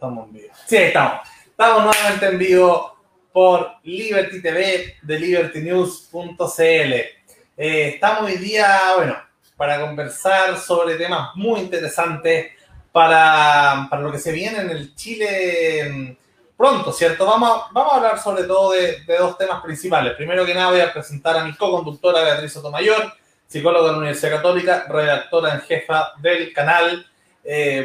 [0.00, 0.54] estamos en vivo.
[0.66, 1.20] Sí, estamos.
[1.44, 2.96] Estamos nuevamente en vivo
[3.30, 6.62] por Liberty TV de libertynews.cl.
[6.62, 7.16] Eh,
[7.56, 9.16] estamos hoy día, bueno,
[9.58, 12.52] para conversar sobre temas muy interesantes
[12.90, 16.16] para, para lo que se viene en el Chile mm,
[16.56, 17.26] pronto, ¿cierto?
[17.26, 20.14] Vamos a, vamos a hablar sobre todo de, de dos temas principales.
[20.14, 23.12] Primero que nada voy a presentar a mi co-conductora Beatriz Sotomayor,
[23.46, 27.06] psicóloga de la Universidad Católica, redactora en jefa del canal.
[27.44, 27.84] Eh,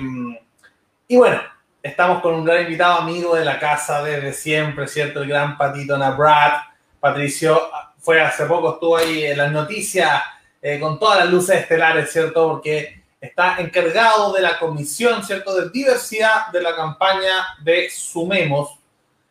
[1.09, 1.41] y bueno,
[1.86, 5.21] estamos con un gran invitado, amigo de la casa desde siempre, ¿cierto?
[5.21, 6.63] El gran Patito Nabrat.
[6.99, 7.62] Patricio
[7.99, 10.20] fue hace poco, estuvo ahí en las noticias
[10.63, 12.48] eh, con todas las luces estelares, ¿cierto?
[12.49, 15.53] Porque está encargado de la comisión, ¿cierto?
[15.55, 18.79] De diversidad de la campaña de Sumemos,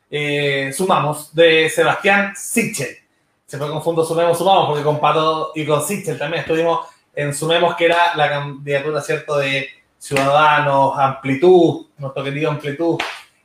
[0.09, 2.99] eh, Sumamos, de Sebastián Sichel.
[3.47, 6.87] Se me confundo Sumemos, Sumamos, porque con Pato y con Sichel también estuvimos
[7.17, 9.39] en Sumemos, que era la candidatura, ¿cierto?
[9.39, 9.69] De
[10.05, 12.99] Ciudadanos, Amplitud, nuestro querido Amplitud,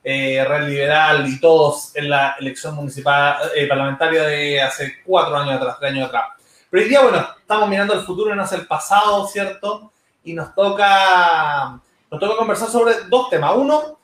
[0.04, 5.56] eh, Red Liberal y todos en la elección municipal eh, parlamentaria de hace cuatro años
[5.56, 6.26] atrás, tres años atrás.
[6.70, 9.94] Pero hoy día, bueno, estamos mirando el futuro y no hacia el pasado, ¿cierto?
[10.26, 11.80] Y nos toca,
[12.12, 13.54] nos toca conversar sobre dos temas.
[13.56, 13.98] Uno,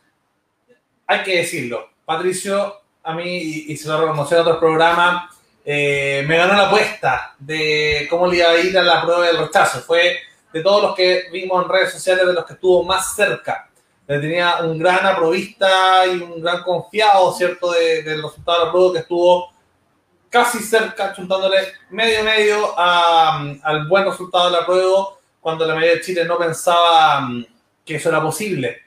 [1.07, 5.29] hay que decirlo, Patricio, a mí, y, y se lo reconocí en otros programas,
[5.65, 9.39] eh, me ganó la apuesta de cómo le iba a ir a la prueba del
[9.39, 9.81] rechazo.
[9.81, 10.19] Fue
[10.55, 13.69] de todos los que vimos en redes sociales, de los que estuvo más cerca.
[14.07, 18.71] Le tenía un gran aprovista y un gran confiado, ¿cierto?, de, del resultado de la
[18.71, 19.51] prueba que estuvo
[20.29, 21.57] casi cerca, chuntándole
[21.89, 25.09] medio medio a, al buen resultado de la prueba,
[25.41, 27.45] cuando la mayoría de Chile no pensaba mm,
[27.83, 28.81] que eso era posible,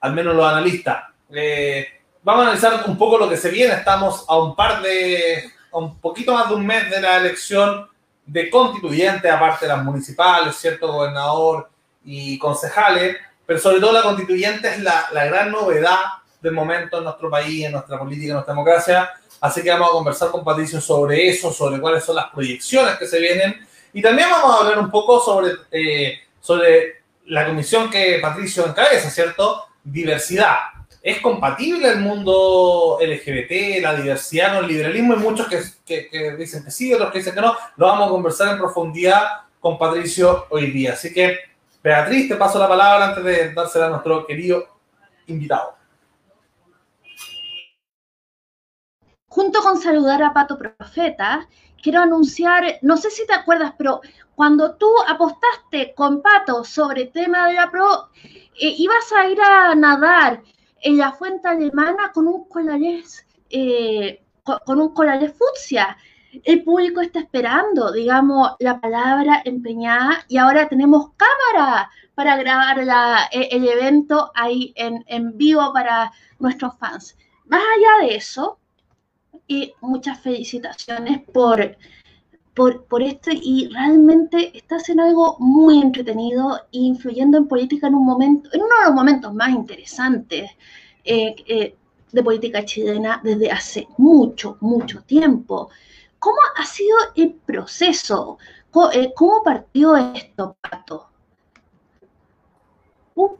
[0.00, 1.04] al menos los analistas.
[1.34, 1.86] Eh,
[2.22, 3.74] vamos a analizar un poco lo que se viene.
[3.74, 7.90] Estamos a un par de, a un poquito más de un mes de la elección
[8.26, 10.92] de constituyentes, aparte de las municipales, ¿cierto?
[10.92, 11.68] Gobernador
[12.04, 15.98] y concejales, pero sobre todo la constituyente es la, la, gran novedad
[16.40, 19.10] del momento en nuestro país, en nuestra política, en nuestra democracia.
[19.40, 23.06] Así que vamos a conversar con Patricio sobre eso, sobre cuáles son las proyecciones que
[23.06, 23.66] se vienen.
[23.92, 29.10] Y también vamos a hablar un poco sobre, eh, sobre la comisión que Patricio encabeza,
[29.10, 29.66] ¿cierto?
[29.82, 30.58] Diversidad.
[31.04, 35.12] ¿Es compatible el mundo LGBT, la diversidad el liberalismo?
[35.12, 37.54] Hay muchos que, dicen que sí, otros que dicen que no.
[37.76, 39.22] Lo vamos a conversar en profundidad
[39.60, 40.94] con Patricio hoy día.
[40.94, 41.40] Así que,
[41.82, 44.66] Beatriz, te paso la palabra antes de dársela a nuestro querido
[45.26, 45.74] invitado.
[49.26, 51.46] Junto con saludar a Pato Profeta,
[51.82, 54.00] quiero anunciar, no sé si te acuerdas, pero
[54.34, 59.38] cuando tú apostaste con Pato sobre el tema de la pro, eh, ibas a ir
[59.42, 60.40] a nadar
[60.84, 65.96] en la fuente alemana con un colalés, eh, con, un colalés fucsia.
[66.44, 73.28] El público está esperando, digamos, la palabra empeñada y ahora tenemos cámara para grabar la,
[73.32, 77.16] el evento ahí en, en vivo para nuestros fans.
[77.46, 78.58] Más allá de eso,
[79.46, 81.76] y muchas felicitaciones por,
[82.54, 87.96] por, por, esto y realmente estás en algo muy entretenido e influyendo en política en
[87.96, 90.50] un momento, en uno de los momentos más interesantes
[91.04, 91.76] eh, eh,
[92.12, 95.70] de política chilena desde hace mucho, mucho tiempo.
[96.18, 98.38] ¿Cómo ha sido el proceso?
[98.70, 101.08] ¿Cómo, eh, cómo partió esto, Pato?
[103.16, 103.36] Uh.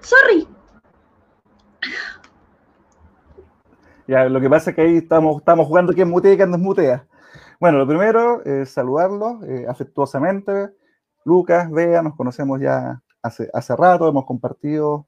[0.00, 0.48] Sorry.
[4.10, 7.06] Ya, lo que pasa es que ahí estamos, estamos jugando quién mutea y quién desmutea.
[7.60, 10.70] Bueno, lo primero es saludarlos eh, afectuosamente.
[11.24, 15.06] Lucas, Bea, nos conocemos ya hace, hace rato, hemos compartido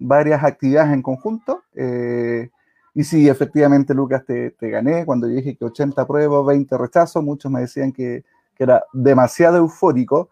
[0.00, 1.62] varias actividades en conjunto.
[1.76, 2.50] Eh,
[2.92, 7.22] y sí, efectivamente, Lucas, te, te, gané cuando dije que 80 pruebas, 20 rechazos.
[7.22, 8.24] Muchos me decían que,
[8.56, 10.30] que era demasiado eufórico.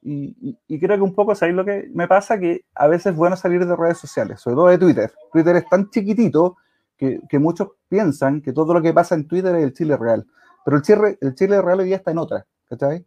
[0.00, 2.38] Y, y, y, creo que un poco, ¿sabéis lo que me pasa?
[2.38, 5.12] Que a veces es bueno salir de redes sociales, sobre todo de Twitter.
[5.30, 6.56] Twitter es tan chiquitito
[7.02, 10.24] que, que, muchos piensan que todo lo que pasa en Twitter es el Chile real.
[10.64, 13.04] Pero el Chile, el Chile real hoy día está en otra, ¿cachai?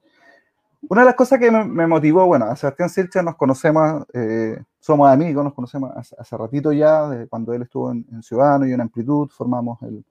[0.90, 4.62] Una de las cosas que me, me motivó, bueno, a Sebastián Sircha nos conocemos, eh,
[4.82, 8.74] somos amigos, nos conocemos hace, hace ratito ya, cuando él estuvo en, en, Ciudadano y
[8.74, 10.04] en Amplitud, formamos el,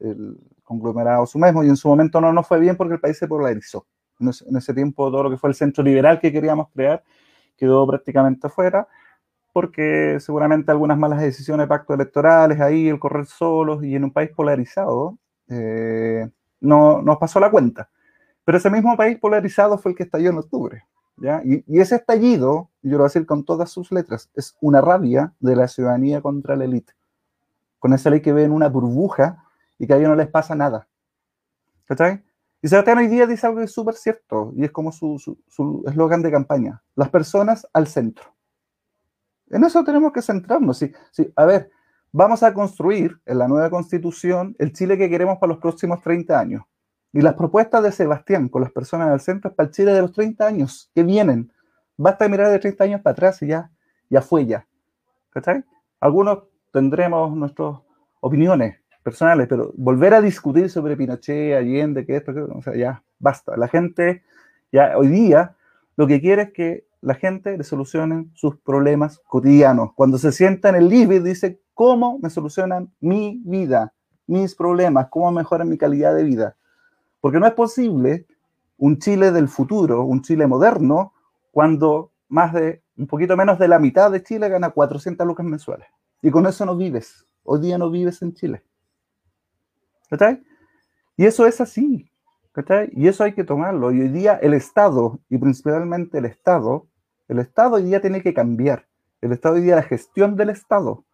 [0.00, 3.26] el conglomerado Sumesmo, y en su momento no nos fue bien porque el país se
[3.26, 3.86] polarizó.
[4.18, 7.02] En ese, en ese tiempo todo lo que fue el centro liberal que queríamos crear
[7.56, 8.86] quedó prácticamente afuera
[9.52, 14.30] porque seguramente algunas malas decisiones, pactos electorales, ahí el correr solos y en un país
[14.30, 15.18] polarizado,
[15.48, 16.28] eh,
[16.60, 17.90] no nos pasó la cuenta.
[18.44, 20.84] Pero ese mismo país polarizado fue el que estalló en octubre.
[21.16, 21.42] ¿ya?
[21.44, 25.32] Y, ese estallido, yo lo voy a decir con todas sus letras, es una rabia
[25.40, 26.92] de la ciudadanía contra la élite.
[27.78, 29.44] Con esa ley que ven una burbuja
[29.78, 30.86] y que a ellos no les pasa nada.
[31.86, 32.22] ¿Cachai?
[32.62, 35.38] Y Sebastián hoy día dice algo súper cierto, y es como su
[35.86, 38.34] eslogan de campaña, las personas al centro.
[39.50, 40.78] En eso tenemos que centrarnos.
[40.78, 41.70] Sí, sí, a ver,
[42.12, 46.38] vamos a construir en la nueva constitución el Chile que queremos para los próximos 30
[46.38, 46.62] años.
[47.12, 50.02] Y las propuestas de Sebastián con las personas al centro es para el Chile de
[50.02, 51.52] los 30 años que vienen.
[51.96, 53.70] Basta mirar de 30 años para atrás y ya,
[54.08, 54.66] ya fue ya.
[55.30, 55.64] ¿Cachai?
[55.98, 57.76] Algunos tendremos nuestras
[58.20, 63.02] opiniones personales, pero volver a discutir sobre Pinochet, Allende, que esto, que, o sea, ya
[63.18, 63.56] basta.
[63.56, 64.22] La gente,
[64.70, 65.56] ya hoy día,
[65.96, 69.92] lo que quiere es que la gente le solucionen sus problemas cotidianos.
[69.94, 73.94] Cuando se sienta en el living, dice, ¿cómo me solucionan mi vida,
[74.26, 75.08] mis problemas?
[75.10, 76.56] ¿Cómo mejoran mi calidad de vida?
[77.20, 78.26] Porque no es posible
[78.76, 81.12] un Chile del futuro, un Chile moderno,
[81.50, 85.88] cuando más de, un poquito menos de la mitad de Chile gana 400 lucas mensuales.
[86.22, 87.26] Y con eso no vives.
[87.44, 88.62] Hoy día no vives en Chile.
[90.10, 90.38] ¿Está?
[91.16, 92.10] Y eso es así.
[92.52, 92.90] ¿cachai?
[92.92, 93.92] Y eso hay que tomarlo.
[93.92, 96.86] Y hoy día el Estado, y principalmente el Estado,
[97.30, 98.86] el Estado hoy día tiene que cambiar.
[99.20, 101.04] El Estado hoy día, la gestión del Estado.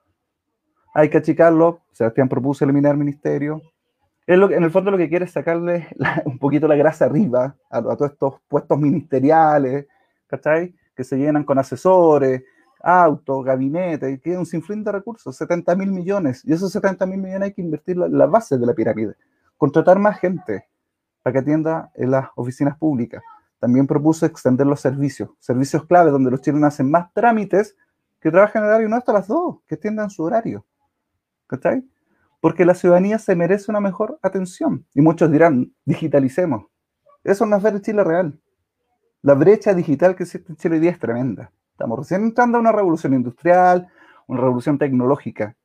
[0.95, 1.81] Hay que achicarlo.
[1.93, 3.61] Sebastián propuso eliminar ministerio.
[4.27, 5.89] lo en el fondo lo que quiere es sacarle
[6.25, 9.89] un poquito la grasa arriba a, todos estos puestos ministeriales,
[10.27, 10.75] ¿cachai?
[10.95, 12.45] Que se llenan con asesores,
[12.83, 16.43] autos, gabinetes, que es un sinfín de recursos, 70 mil millones.
[16.47, 19.17] Y esos 70 mil millones hay que invertir en la base de la pirámide.
[19.59, 20.65] Contratar más gente
[21.23, 23.23] para que atienda en las oficinas públicas.
[23.59, 27.77] También propuso extender los servicios, servicios clave donde los chilenos hacen más trámites
[28.21, 30.67] que trabajan en horario no hasta las dos, que extiendan su horario.
[31.47, 31.85] ¿Cachai?
[32.41, 34.85] Porque la ciudadanía se merece una mejor atención.
[34.95, 36.67] Y muchos dirán, digitalicemos.
[37.25, 38.39] Eso no es ver el Chile real.
[39.23, 41.51] La brecha digital que existe en Chile hoy día es tremenda.
[41.73, 43.89] Estamos recién entrando a una revolución industrial,
[44.27, 45.57] una revolución tecnológica.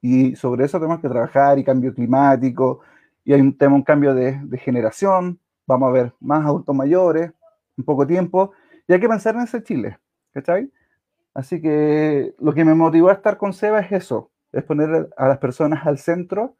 [0.00, 2.80] Y sobre eso tenemos que trabajar y cambio climático.
[3.24, 5.38] Y hay un tema, un cambio de, de generación.
[5.66, 7.32] Vamos a ver más adultos mayores,
[7.80, 8.52] en poco tiempo,
[8.86, 9.98] y hay que pensar en ese Chile,
[10.32, 10.70] ¿cachai?
[11.34, 15.28] Así que lo que me motivó a estar con Seba es eso, es poner a
[15.28, 16.56] las personas al centro,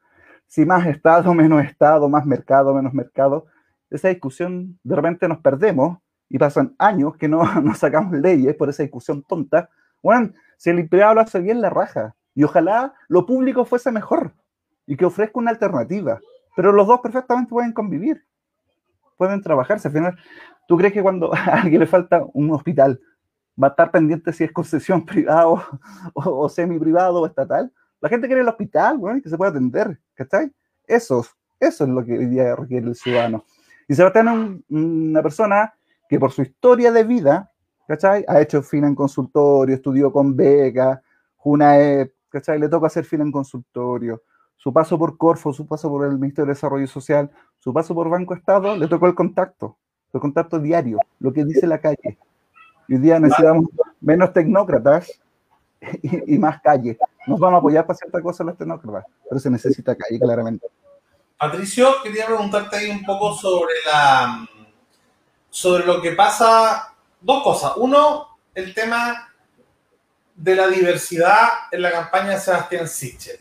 [0.46, 3.46] si más Estado, menos Estado, más mercado, menos mercado,
[3.90, 8.68] esa discusión de repente nos perdemos y pasan años que no, no sacamos leyes por
[8.68, 9.68] esa discusión tonta.
[10.02, 12.14] Bueno, si el empleado lo hace bien, la raja.
[12.34, 14.32] Y ojalá lo público fuese mejor
[14.86, 16.20] y que ofrezca una alternativa.
[16.54, 18.24] Pero los dos perfectamente pueden convivir,
[19.20, 19.88] pueden trabajarse.
[19.88, 20.18] Al final,
[20.70, 23.00] ¿Tú crees que cuando a alguien le falta un hospital
[23.60, 25.60] va a estar pendiente si es concesión privado
[26.14, 27.72] o, semi-privado o estatal?
[28.00, 30.52] La gente quiere el hospital, bueno, que se pueda atender, ¿cachai?
[30.86, 31.26] Eso,
[31.58, 33.44] eso es lo que hoy día requiere el ciudadano.
[33.88, 35.74] Y Sebastián es una persona
[36.08, 37.50] que por su historia de vida,
[37.88, 38.24] ¿cachai?
[38.28, 41.02] Ha hecho fina en consultorio, estudió con beca,
[41.42, 41.74] una
[42.28, 42.60] ¿cachai?
[42.60, 44.22] Le toca hacer fina en consultorio.
[44.62, 48.08] Su paso por Corfo, su paso por el Ministerio de Desarrollo Social, su paso por
[48.08, 49.76] Banco Estado, le tocó el contacto
[50.12, 52.18] los contactos diarios, lo que dice la calle.
[52.88, 53.66] Y hoy día necesitamos
[54.00, 55.20] menos tecnócratas
[56.02, 56.98] y, más calle.
[57.26, 60.66] Nos vamos a apoyar para cierta cosa los tecnócratas, pero se necesita calle, claramente.
[61.38, 64.46] Patricio, quería preguntarte ahí un poco sobre la
[65.48, 66.94] sobre lo que pasa.
[67.20, 67.72] Dos cosas.
[67.76, 69.28] Uno, el tema
[70.34, 73.38] de la diversidad en la campaña de Sebastián Sichel.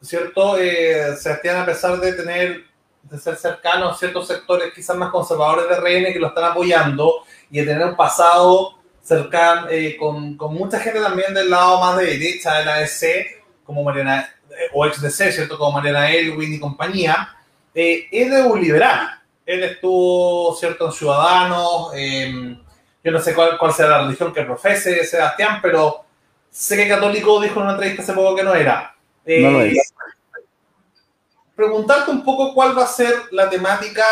[0.00, 0.58] ¿Cierto?
[0.58, 2.64] Eh, Sebastián, a pesar de tener
[3.02, 7.24] de ser cercano a ciertos sectores quizás más conservadores de RN que lo están apoyando
[7.50, 11.96] y de tener un pasado cercano eh, con, con, mucha gente también del lado más
[11.96, 15.56] de derecha de la EC, como Mariana, eh, o ex DC, ¿cierto?
[15.56, 17.34] Como Mariana Elwin y compañía,
[17.74, 19.20] es un liberal.
[19.46, 21.90] Él estuvo, ¿cierto?, en Ciudadanos.
[21.94, 22.60] Em,
[23.02, 26.04] yo no sé cuál, cuál será la religión que profese Sebastián, pero
[26.50, 28.94] sé que católico dijo en una entrevista hace poco que no era.
[29.28, 29.92] No lo es
[31.58, 34.04] preguntarte un poco cuál va a ser la temática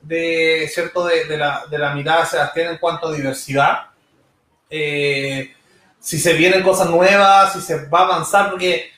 [0.00, 1.04] de, ¿cierto?
[1.04, 3.88] de, la, de la, mirada de Sebastián en cuanto a diversidad.
[4.70, 5.54] Eh,
[6.00, 8.90] si se vienen cosas nuevas, si se va a avanzar, porque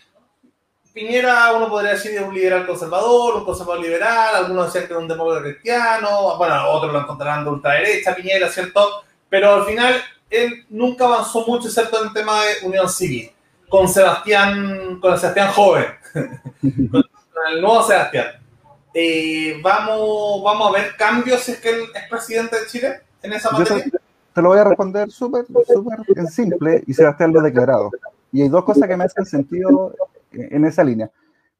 [0.94, 4.98] Piñera, uno podría decir, es un liberal conservador, un conservador liberal, algunos decían que es
[5.00, 9.02] un demócrata cristiano, bueno, otros lo encontrarán de ultraderecha, Piñera, ¿cierto?
[9.28, 13.32] Pero al final, él nunca avanzó mucho, ¿cierto?, en el tema de unión civil,
[13.68, 15.84] con Sebastián, con Sebastián joven,
[16.62, 18.26] el nuevo Sebastián.
[18.94, 23.32] Eh, vamos, vamos a ver cambios si es que él es presidente de Chile en
[23.34, 23.84] esa materia.
[24.32, 27.90] Te, lo voy a responder súper súper simple y Sebastián lo ha declarado.
[28.32, 29.94] Y hay dos cosas que me hacen sentido
[30.32, 31.10] en esa línea.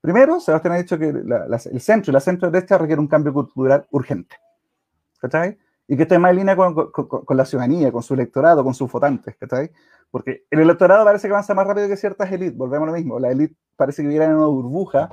[0.00, 3.86] Primero, Sebastián ha dicho que el centro y la centro derecha requiere un cambio cultural
[3.90, 4.36] urgente.
[5.18, 5.58] ¿Cachai?
[5.88, 8.74] Y que esté más en línea con, con, con, la ciudadanía, con su electorado, con
[8.74, 9.36] sus votantes.
[9.36, 9.70] ¿Cachai?
[10.10, 12.56] Porque el electorado parece que avanza más rápido que ciertas élites.
[12.56, 13.18] Volvemos a lo mismo.
[13.20, 15.10] La élite parece que viven en una burbuja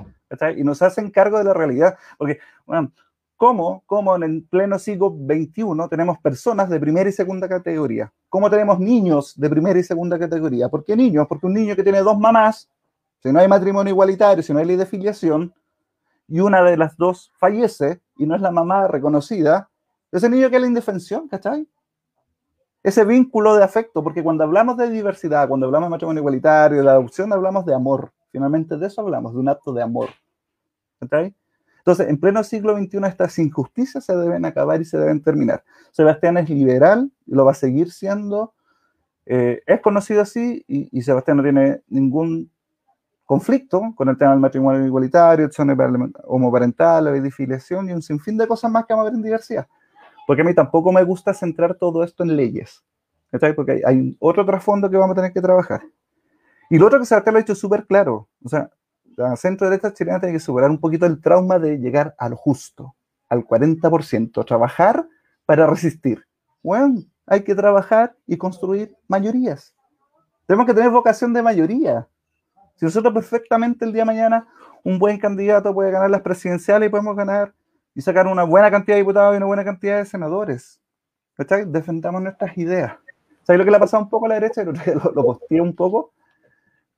[0.56, 1.96] y nos hacen cargo de la realidad.
[2.18, 2.92] Porque, bueno,
[3.36, 8.12] ¿Cómo, cómo en el pleno siglo XXI tenemos personas de primera y segunda categoría?
[8.28, 10.68] ¿Cómo tenemos niños de primera y segunda categoría?
[10.68, 11.26] ¿Por qué niños?
[11.28, 12.70] Porque un niño que tiene dos mamás,
[13.22, 15.52] si no hay matrimonio igualitario, si no hay ley de filiación,
[16.28, 19.68] y una de las dos fallece y no es la mamá reconocida,
[20.16, 21.68] ese niño que es la indefensión, ¿cachai?
[22.82, 26.88] Ese vínculo de afecto, porque cuando hablamos de diversidad, cuando hablamos de matrimonio igualitario, de
[26.88, 28.12] adopción, hablamos de amor.
[28.30, 30.10] Finalmente de eso hablamos, de un acto de amor.
[31.00, 31.34] ¿Cachai?
[31.78, 35.62] Entonces, en pleno siglo XXI, estas injusticias se deben acabar y se deben terminar.
[35.90, 38.54] Sebastián es liberal lo va a seguir siendo.
[39.26, 42.50] Eh, es conocido así y, Sebastián no tiene ningún
[43.24, 45.76] conflicto con el tema del matrimonio igualitario, opciones
[46.24, 49.66] homoparental, la filiación y un sinfín de cosas más que vamos a ver en diversidad.
[50.26, 52.82] Porque a mí tampoco me gusta centrar todo esto en leyes.
[53.56, 55.82] Porque hay, hay otro trasfondo que vamos a tener que trabajar.
[56.70, 58.28] Y lo otro que Sebastián lo ha dicho súper claro.
[58.44, 58.70] O sea,
[59.16, 62.36] la centro derecha chilena tiene que superar un poquito el trauma de llegar a lo
[62.36, 62.94] justo,
[63.28, 65.06] al 40%, trabajar
[65.46, 66.24] para resistir.
[66.62, 69.74] Bueno, hay que trabajar y construir mayorías.
[70.46, 72.08] Tenemos que tener vocación de mayoría.
[72.76, 74.48] Si nosotros perfectamente el día de mañana
[74.82, 77.54] un buen candidato puede ganar las presidenciales y podemos ganar
[77.94, 80.80] y sacar una buena cantidad de diputados y una buena cantidad de senadores.
[81.66, 82.96] Defendamos nuestras ideas.
[83.42, 84.64] ¿Sabes lo que le ha pasado un poco a la derecha?
[84.64, 86.12] Lo, lo posteé un poco.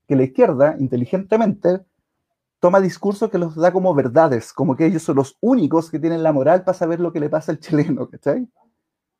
[0.06, 1.84] Que la izquierda, inteligentemente,
[2.60, 6.22] toma discursos que los da como verdades, como que ellos son los únicos que tienen
[6.22, 8.48] la moral para saber lo que le pasa al chileno, ¿cachai?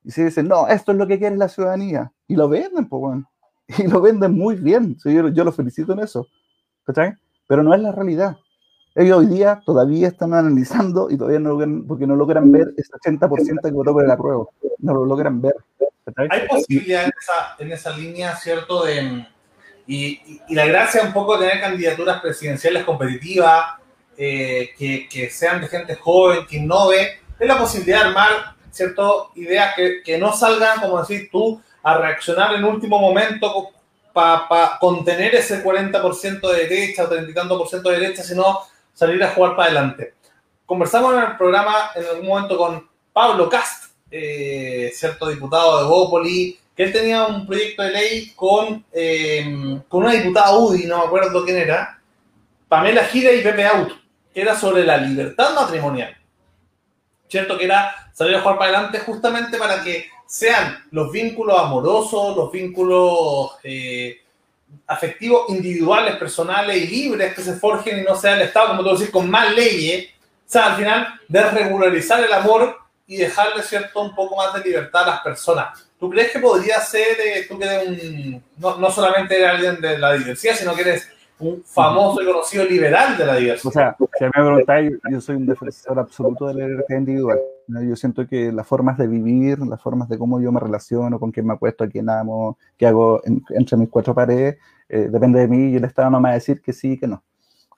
[0.05, 2.13] Y se dicen, no, esto es lo que quiere la ciudadanía.
[2.29, 3.31] Y lo venden, pues, bueno.
[3.79, 4.97] Y lo venden muy bien.
[5.05, 6.29] Yo, yo los felicito en eso.
[6.85, 7.15] ¿Cachai?
[7.49, 8.37] Pero no es la realidad.
[8.99, 12.91] Ellos hoy día todavía están analizando y todavía no logran, porque no logran ver ese
[12.93, 14.55] 80% que votó por el apruebo.
[14.79, 15.55] No lo logran ver.
[16.31, 17.05] Hay posibilidad
[17.59, 18.85] en esa, línea, ¿cierto?
[18.85, 19.27] De,
[19.87, 23.75] y, la gracia un poco de tener candidaturas presidenciales competitivas,
[24.17, 28.31] eh, que, sean de gente joven, que innove, es la posibilidad de armar,
[28.71, 29.31] ¿cierto?
[29.35, 33.69] Ideas que, no salgan, como decís tú, a reaccionar en último momento
[34.15, 38.23] para pa contener ese 40% de derecha o 30 y tanto por ciento de derecha,
[38.23, 38.61] sino
[38.97, 40.15] salir a jugar para adelante.
[40.65, 46.59] Conversamos en el programa en algún momento con Pablo Cast, eh, cierto diputado de Bópoli,
[46.75, 51.05] que él tenía un proyecto de ley con, eh, con una diputada UDI, no me
[51.05, 52.01] acuerdo quién era,
[52.69, 53.95] Pamela Gira y Pepe Auto,
[54.33, 56.17] que era sobre la libertad matrimonial.
[57.29, 57.59] ¿Cierto?
[57.59, 62.51] Que era salir a jugar para adelante justamente para que sean los vínculos amorosos, los
[62.51, 64.23] vínculos eh,
[64.87, 68.97] afectivos individuales, personales y libres que se forjen y no sea el Estado, como tú
[68.97, 70.09] decís, con más leyes.
[70.47, 75.05] O sea, al final, desregularizar el amor y dejarle, ¿cierto?, un poco más de libertad
[75.05, 75.89] a las personas.
[75.99, 79.99] ¿Tú crees que podría ser, eh, tú que eres un, no, no, solamente alguien de
[79.99, 81.09] la diversidad, sino que eres
[81.39, 83.71] un famoso y conocido liberal de la diversidad?
[83.71, 87.39] O sea, si me preguntáis, yo soy un defensor absoluto de la libertad individual.
[87.69, 91.33] Yo siento que las formas de vivir, las formas de cómo yo me relaciono, con
[91.33, 94.57] quién me apuesto, a quién amo, qué hago en, entre mis cuatro paredes,
[94.89, 96.99] eh, depende de mí y el Estado no me va a decir que sí y
[96.99, 97.23] que no.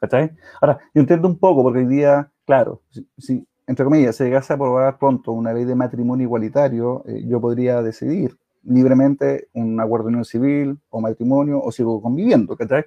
[0.00, 0.30] ¿Cachai?
[0.60, 4.52] Ahora, yo entiendo un poco, porque hoy día, claro, si, si entre comillas, se llegase
[4.52, 10.06] a aprobar pronto una ley de matrimonio igualitario, eh, yo podría decidir libremente un acuerdo
[10.06, 12.86] de unión civil o matrimonio o sigo conviviendo, ¿cachai?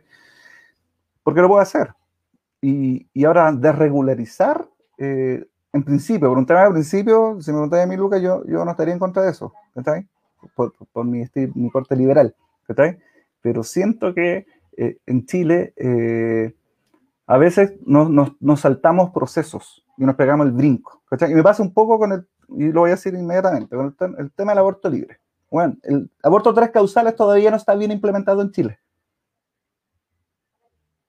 [1.23, 1.93] Porque lo puedo hacer.
[2.61, 4.67] Y, y ahora, desregularizar,
[4.97, 8.43] eh, en principio, por un tema de principio, si me preguntáis a mí, Lucas, yo,
[8.45, 10.07] yo no estaría en contra de eso, ¿cachai?
[10.55, 12.35] Por, por mi, estilo, mi corte liberal,
[12.67, 12.99] ¿cachai?
[13.41, 14.45] Pero siento que
[14.77, 16.55] eh, en Chile eh,
[17.27, 21.01] a veces nos, nos, nos saltamos procesos y nos pegamos el brinco.
[21.09, 21.31] ¿cachai?
[21.31, 24.15] Y me pasa un poco con el, y lo voy a decir inmediatamente, con el,
[24.19, 25.19] el tema del aborto libre.
[25.49, 28.79] Bueno, el aborto tres causales todavía no está bien implementado en Chile.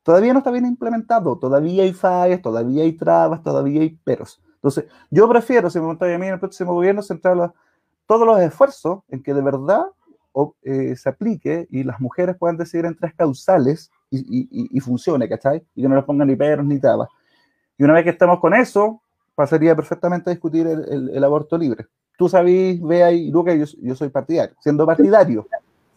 [0.02, 4.42] Todavía no está bien implementado, todavía hay fallas, todavía hay trabas, todavía hay peros.
[4.62, 7.52] Entonces, yo prefiero, si me preguntáis a mí en el próximo gobierno, centrar
[8.06, 9.86] todos los esfuerzos en que de verdad
[10.30, 14.80] o, eh, se aplique y las mujeres puedan decidir en tres causales y, y, y,
[14.80, 15.64] funcione, ¿cachai?
[15.74, 17.08] Y que no les pongan ni peros ni trabas.
[17.76, 19.02] Y una vez que estemos con eso,
[19.34, 21.86] pasaría perfectamente a discutir el, el, el aborto libre.
[22.16, 25.48] Tú sabís, Bea y Lucas, yo, yo soy partidario, siendo partidario,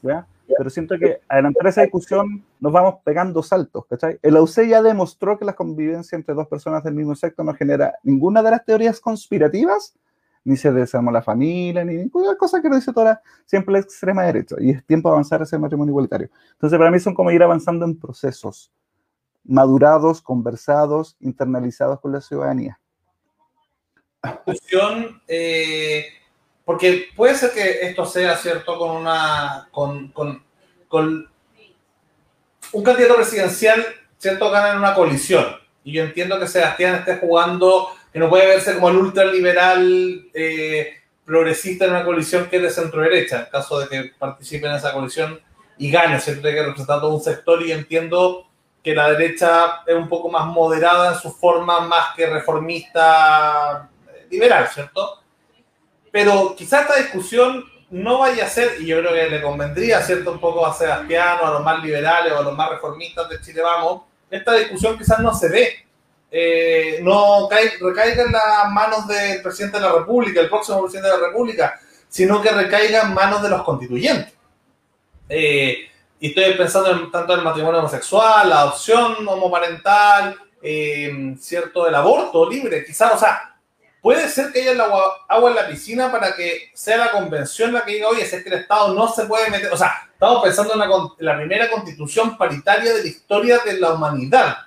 [0.01, 0.25] ¿ya?
[0.57, 4.19] Pero siento que adelantar esa discusión nos vamos pegando saltos, ¿cachai?
[4.21, 7.95] El AUC ya demostró que la convivencia entre dos personas del mismo sexo no genera
[8.03, 9.95] ninguna de las teorías conspirativas,
[10.43, 14.23] ni se desarmó la familia, ni ninguna cosa que nos dice toda siempre la extrema
[14.23, 16.29] derecha, y es tiempo de avanzar hacia el matrimonio igualitario.
[16.53, 18.71] Entonces, para mí son como ir avanzando en procesos,
[19.43, 22.79] madurados, conversados, internalizados con la ciudadanía.
[24.23, 26.05] Discusión, eh,
[26.65, 30.43] porque puede ser que esto sea cierto con una con, con,
[30.87, 31.29] con
[32.71, 33.85] un candidato presidencial,
[34.17, 35.45] cierto, gana en una colisión.
[35.83, 40.93] Y yo entiendo que Sebastián esté jugando que no puede verse como el ultraliberal eh,
[41.25, 44.73] progresista en una coalición que es de centro derecha, en caso de que participe en
[44.73, 45.39] esa coalición
[45.77, 48.47] y gane, siempre que representar todo un sector y entiendo
[48.81, 54.27] que la derecha es un poco más moderada en su forma, más que reformista eh,
[54.31, 55.23] liberal, ¿cierto?
[56.15, 60.31] Pero quizá esta discusión no vaya a ser, y yo creo que le convendría, ¿cierto?
[60.31, 63.41] Un poco a Sebastián o a los más liberales o a los más reformistas de
[63.41, 65.85] Chile Vamos, esta discusión quizás no se ve.
[66.31, 71.17] Eh, no recaiga en las manos del presidente de la República, el próximo presidente de
[71.19, 74.33] la República, sino que recaiga en manos de los constituyentes.
[75.27, 75.79] Eh,
[76.21, 82.49] y estoy pensando en tanto el matrimonio homosexual, la adopción homoparental, eh, cierto, el aborto
[82.49, 83.54] libre, quizás, o sea,
[84.05, 87.73] puede ser que haya el agua, agua, en la piscina para que sea la convención
[87.73, 90.07] la que diga, oye, si es que el Estado no se puede meter, o sea,
[90.13, 94.57] estamos pensando en la, la primera constitución paritaria de la historia de la humanidad.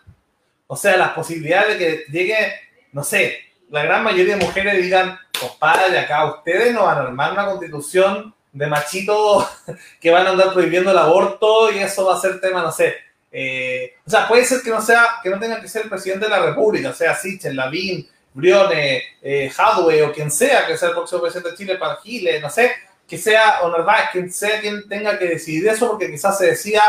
[0.66, 2.52] O sea, las posibilidades de que llegue,
[2.90, 3.38] no sé,
[3.71, 8.35] la gran mayoría de mujeres digan, compadre, acá ustedes no van a armar una constitución
[8.50, 9.47] de machitos
[10.00, 12.92] que van a andar prohibiendo el aborto y eso va a ser tema, no sé.
[13.30, 16.25] Eh, o sea, puede ser que no sea, que no tenga que ser el presidente
[16.25, 20.90] de la República, o sea, Sichel, Lavín, Briones, eh, Hadwe o quien sea que sea
[20.90, 22.73] el próximo presidente de Chile para Chile, no sé,
[23.06, 26.82] que sea o Narváez, quien sea quien tenga que decidir eso, porque quizás se decía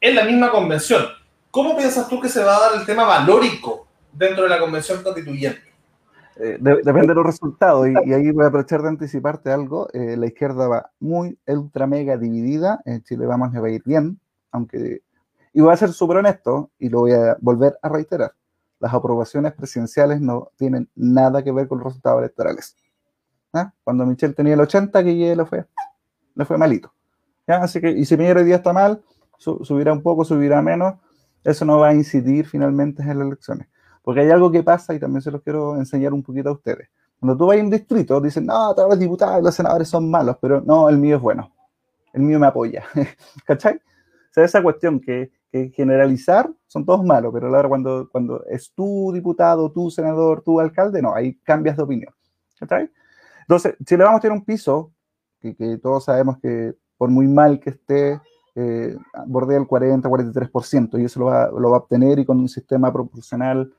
[0.00, 1.06] en la misma convención.
[1.50, 5.02] ¿Cómo piensas tú que se va a dar el tema valórico dentro de la convención
[5.02, 5.68] constituyente?
[6.40, 9.88] Eh, depende de los resultados, y, ahí voy a aprovechar de anticiparte algo.
[9.92, 12.80] Eh, la izquierda va muy ultra mega dividida.
[12.84, 14.20] En Chile vamos a ir bien,
[14.52, 15.02] aunque.
[15.52, 18.32] Y voy a ser súper honesto y lo voy a volver a reiterar.
[18.80, 22.76] Las aprobaciones presidenciales no tienen nada que ver con los resultados electorales.
[23.52, 23.72] ¿Ah?
[23.82, 25.66] Cuando Michelle tenía el 80, que le fue,
[26.34, 26.92] le fue malito.
[27.46, 27.56] ¿Ya?
[27.62, 29.02] Así que, y si Piñera hoy día está mal,
[29.38, 30.94] subirá un poco, subirá menos.
[31.44, 33.68] Eso no va a incidir finalmente en las elecciones.
[34.02, 36.88] Porque hay algo que pasa y también se los quiero enseñar un poquito a ustedes.
[37.18, 40.10] Cuando tú vas a un distrito, dicen, no, todos los diputados y los senadores son
[40.10, 41.52] malos, pero no, el mío es bueno.
[42.12, 42.84] El mío me apoya.
[43.46, 43.74] ¿Cachai?
[43.76, 48.72] O sea, esa cuestión que, que generalizar son todos malos, pero ahora cuando, cuando es
[48.74, 52.12] tu diputado, tu senador, tu alcalde, no, ahí cambias de opinión.
[52.58, 52.90] ¿Cachai?
[53.42, 54.92] Entonces, si le vamos a tener un piso,
[55.40, 58.20] que, todos sabemos que por muy mal que esté,
[58.54, 62.48] eh, bordea el 40, 43%, y eso lo va, va a obtener y con un
[62.48, 63.72] sistema proporcional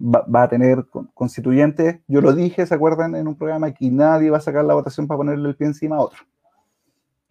[0.00, 2.00] va, a tener constituyentes.
[2.06, 3.14] Yo lo dije, ¿se acuerdan?
[3.14, 5.96] En un programa que nadie va a sacar la votación para ponerle el pie encima
[5.96, 6.20] a otro.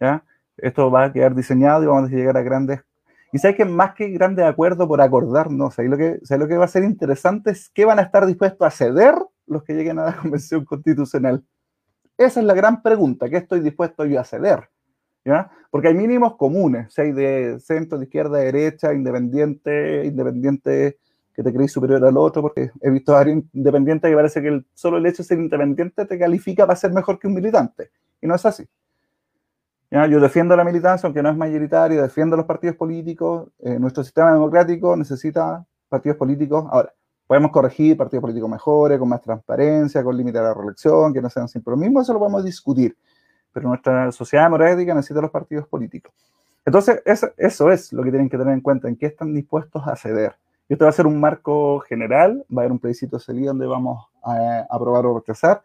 [0.00, 0.24] ¿Ya?
[0.56, 2.80] Esto va a quedar diseñado y vamos a llegar a grandes.
[3.32, 6.64] Y sabes que más que grandes acuerdos por acordarnos, ahí lo que, lo que va
[6.64, 9.14] a ser interesante es qué van a estar dispuestos a ceder
[9.46, 11.44] los que lleguen a la convención constitucional.
[12.18, 14.68] Esa es la gran pregunta, ¿qué estoy dispuesto yo a ceder?
[15.24, 15.50] ¿Ya?
[15.70, 20.98] Porque hay mínimos comunes, de centro, de izquierda, de derecha, independiente, independiente
[21.34, 24.62] que te crees superior al otro, porque he visto a varios independientes que parece que
[24.74, 27.90] solo el hecho de ser independiente te califica para ser mejor que un militante.
[28.20, 28.66] Y no es así.
[29.90, 30.06] ¿Ya?
[30.06, 33.48] Yo defiendo la militancia, aunque no es mayoritaria, defiendo los partidos políticos.
[33.58, 36.64] Eh, nuestro sistema democrático necesita partidos políticos.
[36.70, 36.92] Ahora,
[37.26, 41.28] podemos corregir partidos políticos mejores, con más transparencia, con límite a la reelección, que no
[41.28, 42.96] sean siempre lo mismo, eso lo podemos discutir.
[43.52, 46.12] Pero nuestra sociedad democrática necesita los partidos políticos.
[46.64, 49.82] Entonces, eso, eso es lo que tienen que tener en cuenta, en qué están dispuestos
[49.86, 50.36] a ceder.
[50.68, 53.66] Esto va a ser un marco general, va a haber un plebiscito de salida donde
[53.66, 55.62] vamos a aprobar o rechazar,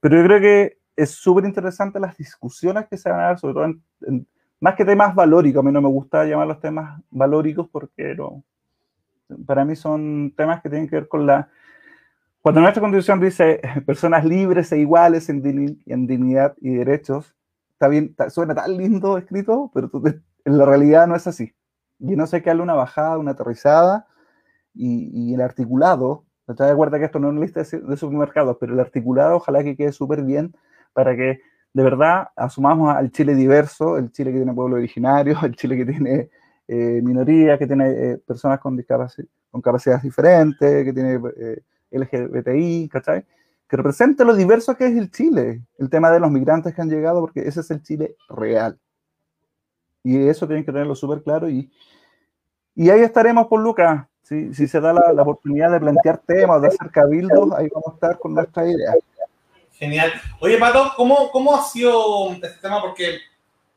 [0.00, 3.54] pero yo creo que es súper interesante las discusiones que se van a dar, sobre
[3.54, 4.26] todo en,
[4.60, 8.42] más que temas valóricos, a mí no me gusta llamar los temas valóricos porque no,
[9.46, 11.48] para mí son temas que tienen que ver con la...
[12.40, 17.34] Cuando nuestra constitución dice personas libres e iguales en, dignidad y derechos,
[17.72, 19.90] está bien, suena tan lindo escrito, pero
[20.44, 21.52] en la realidad no es así.
[21.98, 24.06] Y no sé qué darle una bajada, una aterrizada,
[24.74, 28.74] y, el articulado, ¿te de acuerdo que esto no es una lista de, supermercados, pero
[28.74, 30.54] el articulado ojalá que quede súper bien
[30.94, 31.40] para que
[31.74, 35.84] de verdad asumamos al Chile diverso, el Chile que tiene pueblo originario, el Chile que
[35.84, 36.30] tiene
[36.68, 38.82] eh, minorías, que tiene eh, personas con,
[39.62, 43.24] capacidades diferentes, que tiene eh, LGBTI, ¿cachai?
[43.68, 46.88] Que represente lo diverso que es el Chile, el tema de los migrantes que han
[46.88, 48.78] llegado, porque ese es el Chile real.
[50.02, 51.48] Y eso tienen que tenerlo súper claro.
[51.48, 51.70] Y,
[52.76, 56.90] ahí estaremos por Lucas, si, si se da la, oportunidad de plantear temas, de hacer
[56.90, 58.92] cabildos, ahí vamos a estar con nuestra idea.
[59.84, 60.12] Genial.
[60.40, 62.80] Oye, Pato, ¿cómo, ¿cómo ha sido este tema?
[62.80, 63.18] Porque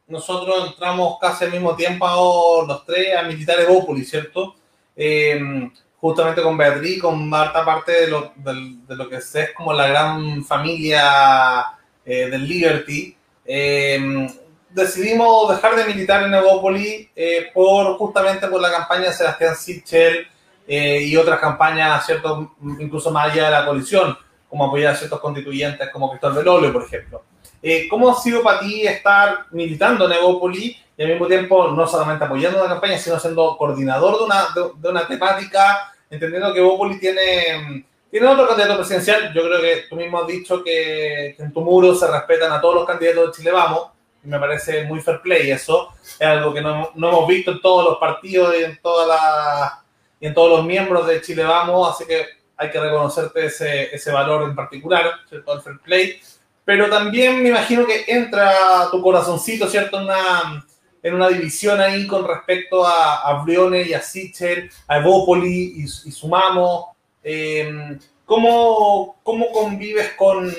[0.07, 4.55] nosotros entramos casi al mismo tiempo los tres a Militar Evópoli, ¿cierto?
[4.95, 9.87] Em, justamente con Beatriz, con Marta, parte de lo, de, lo que es como la
[9.87, 11.73] gran familia
[12.05, 13.17] eh, del Liberty.
[13.45, 14.27] Eh,
[14.69, 20.27] decidimos dejar de militar en Evópoli eh, por justamente por la campaña de Sebastián Sichel
[20.65, 22.55] eh, y otras campañas, ¿cierto?
[22.79, 24.17] Incluso más allá de la coalición,
[24.49, 27.23] como apoyar a ciertos constituyentes como Cristóbal Belolio, por ejemplo.
[27.61, 31.87] Eh, ¿Cómo ha sido para ti estar militando en Evópoli y al mismo tiempo no
[31.87, 34.47] solamente apoyando una campaña, sino siendo coordinador de una,
[34.79, 39.33] de, una temática, entendiendo que Evópoli tiene, tiene otro candidato presidencial?
[39.33, 42.75] Yo creo que tú mismo has dicho que, en tu muro se respetan a todos
[42.75, 43.89] los candidatos de Chile Vamos,
[44.23, 45.89] y me parece muy fair play eso.
[46.01, 49.73] Es algo que no, no hemos visto en todos los partidos y en, todas las,
[50.19, 54.11] y en todos los miembros de Chile Vamos, así que hay que reconocerte ese, ese
[54.11, 55.53] valor en particular, ¿cierto?
[55.53, 56.19] El fair play
[56.67, 58.51] pero también me imagino que entra
[58.91, 59.99] tu corazoncito, ¿cierto?
[59.99, 60.65] En una,
[61.01, 65.83] en una división ahí con respecto a, a Briones y a Sichel, a Evópoli y,
[65.83, 66.93] y Sumamo.
[67.23, 70.51] Em, ¿cómo, ¿cómo, convives con,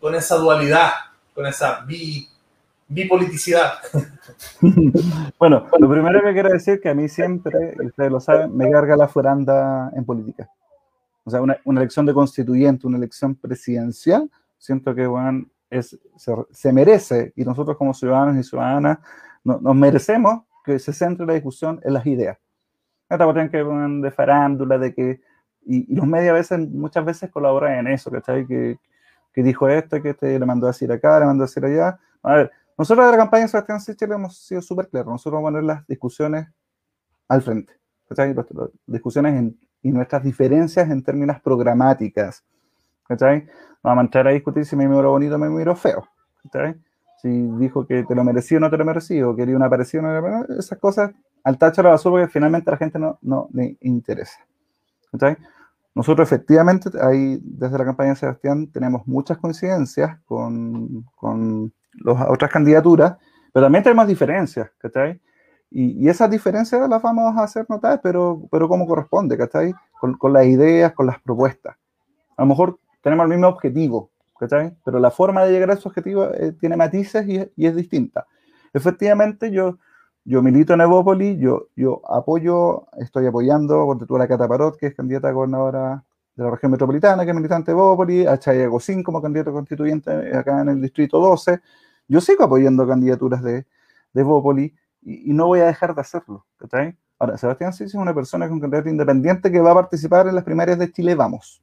[0.00, 0.90] con, esa dualidad,
[1.32, 2.28] con esa bi,
[2.88, 3.74] bipoliticidad?
[5.38, 8.96] bueno, lo primero que quiero decir que a mí siempre, ustedes lo saben, me carga
[8.96, 10.50] la furanda en política.
[11.24, 15.98] O sea, una, una elección de constituyente, una elección presidencial, siento que Juan es,
[16.50, 18.98] se, merece, y nosotros como ciudadanos y ciudadanas
[19.42, 22.38] nos merecemos que se centre la discusión en las ideas.
[23.08, 25.20] Esta cuestión que de farándula, de que,
[25.66, 28.46] y, los medios a veces, muchas veces colaboran en eso, ¿cachai?
[28.46, 28.78] Que,
[29.32, 31.98] que dijo esto, que este le mandó a decir acá, le mandó a decir allá.
[32.22, 35.48] A ver, nosotros de la campaña de Sebastián Sichel hemos sido súper claros, nosotros vamos
[35.48, 36.48] a poner las discusiones
[37.28, 37.74] al frente,
[38.08, 38.32] ¿cachai?
[38.32, 38.46] Las
[38.86, 42.42] discusiones en, y nuestras diferencias en términos programáticas,
[43.06, 43.46] ¿cachai?
[43.82, 46.08] Vamos a entrar a discutir si me miro bonito o me miro feo.
[47.20, 50.00] Si dijo que te lo merecía o no te lo merecía, o quería una parecida
[50.00, 51.12] o no esas cosas
[51.44, 54.40] al tacho la basura porque finalmente a la gente no, no le interesa.
[55.94, 62.50] Nosotros efectivamente, ahí desde la campaña de Sebastián tenemos muchas coincidencias con, con las otras
[62.50, 63.16] candidaturas,
[63.52, 65.20] pero también tenemos diferencias, ¿cachai?
[65.76, 69.74] Y, y, esas diferencias las vamos a hacer notar, pero, pero como corresponde, ¿cachai?
[69.98, 71.74] Con, con las ideas, con las propuestas.
[72.36, 74.72] A lo mejor tenemos el mismo objetivo, ¿cachai?
[74.84, 78.24] Pero la forma de llegar a ese objetivo eh, tiene matices y, es distinta.
[78.72, 79.78] Efectivamente, yo,
[80.24, 84.86] yo milito en Evópoli, yo, yo apoyo, estoy apoyando, cuando tú la Cata Parot, que
[84.86, 86.04] es candidata a gobernadora
[86.36, 90.36] de la región metropolitana, que es militante de Evópoli, a Chaya Gocín como candidato constituyente
[90.36, 91.60] acá en el distrito 12.
[92.06, 93.66] Yo sigo apoyando candidaturas de,
[94.12, 94.72] de Evópoli
[95.04, 96.96] y, no voy a dejar de hacerlo, ¿cachai?
[97.18, 100.44] Ahora, Sebastián sí es una persona con candidato independiente que va a participar en las
[100.44, 101.62] primarias de Chile Vamos,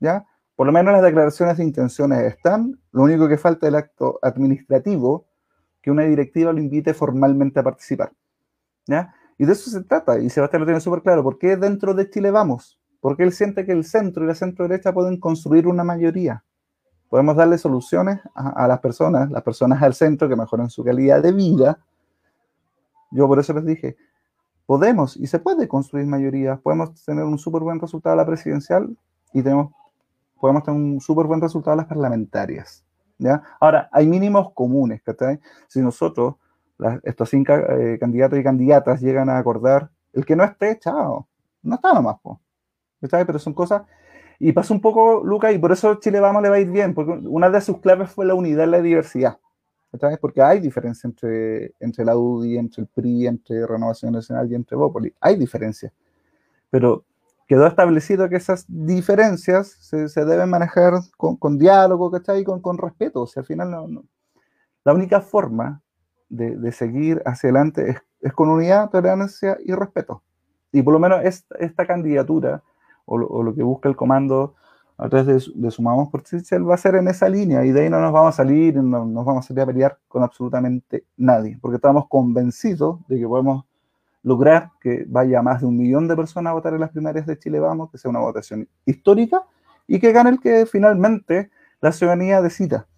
[0.00, 0.24] ¿ya?
[0.58, 2.80] Por lo menos las declaraciones de intenciones están.
[2.90, 5.28] Lo único que falta es el acto administrativo
[5.80, 8.12] que una directiva lo invite formalmente a participar.
[8.88, 9.14] ¿ya?
[9.38, 10.18] Y de eso se trata.
[10.18, 11.22] Y Sebastián lo tiene súper claro.
[11.22, 12.80] ¿Por qué dentro de Chile vamos?
[13.00, 16.42] Porque él siente que el centro y la centro derecha pueden construir una mayoría.
[17.08, 21.22] Podemos darle soluciones a, a las personas, las personas al centro que mejoran su calidad
[21.22, 21.78] de vida.
[23.10, 23.96] Yo por eso les dije,
[24.66, 26.56] podemos y se puede construir mayoría.
[26.56, 28.96] Podemos tener un súper buen resultado a la presidencial
[29.32, 29.72] y tenemos
[30.40, 32.84] podemos tener un súper buen resultado en las parlamentarias.
[33.18, 33.42] ¿ya?
[33.60, 35.40] Ahora, hay mínimos comunes, ¿cachai?
[35.66, 36.36] Si nosotros,
[37.02, 41.26] estos cinco eh, candidatos y candidatas, llegan a acordar, el que no esté, chao,
[41.62, 42.16] no está nomás,
[43.00, 43.24] ¿cachai?
[43.24, 43.82] Pero son cosas...
[44.40, 46.94] Y pasa un poco, Luca, y por eso Chile Vamos le va a ir bien,
[46.94, 49.38] porque una de sus claves fue la unidad y la diversidad.
[49.90, 50.18] ¿Cachai?
[50.18, 54.76] Porque hay diferencia entre, entre la UDI, entre el PRI, entre Renovación Nacional y entre
[54.76, 55.14] Bópoli.
[55.20, 55.92] Hay diferencia.
[56.70, 57.04] Pero
[57.46, 62.44] quedó establecido que esas diferencias se, se deben manejar con, con, diálogo, ¿cachai?
[62.44, 63.22] Con, con respeto.
[63.22, 64.04] O sea, al final no, no.
[64.84, 65.82] la única forma
[66.28, 70.22] de, de, seguir hacia adelante es, es, con unidad, tolerancia y respeto.
[70.72, 72.62] Y por lo menos esta, esta candidatura
[73.06, 74.54] o lo, o lo, que busca el comando
[74.98, 77.90] a través de, Sumamos por Chichel va a ser en esa línea y de ahí
[77.90, 81.56] no nos vamos a salir, no nos vamos a salir a pelear con absolutamente nadie,
[81.60, 83.64] porque estamos convencidos de que podemos
[84.24, 87.38] lograr que vaya más de un millón de personas a votar en las primarias de
[87.38, 89.44] Chile Vamos, que sea una votación histórica
[89.86, 92.88] y que gane el que finalmente la ciudadanía decida.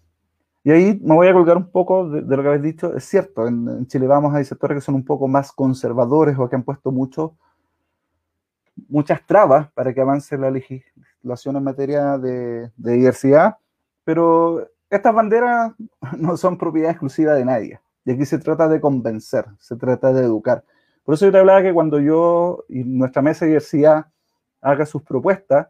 [0.63, 2.95] Y ahí me voy a colgar un poco de, lo que habéis dicho.
[2.95, 6.55] Es cierto, en, Chile Vamos hay sectores que son un poco más conservadores o que
[6.55, 7.35] han puesto mucho,
[8.89, 10.49] muchas trabas para que avance la
[11.21, 13.57] legislación en materia de, diversidad,
[14.03, 15.73] pero estas banderas
[16.17, 17.79] no son propiedad exclusiva de nadie.
[18.03, 20.63] Y aquí se trata de convencer, se trata de educar.
[21.03, 24.07] Por eso yo te hablaba que cuando yo y nuestra mesa de diversidad
[24.61, 25.67] haga sus propuestas,